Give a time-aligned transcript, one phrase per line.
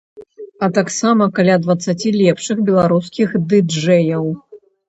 [0.67, 4.25] А таксама каля дваццаці лепшых беларускіх ды-джэяў.